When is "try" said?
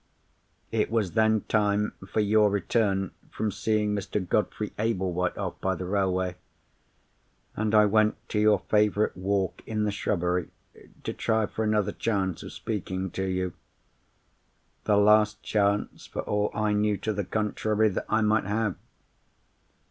11.13-11.45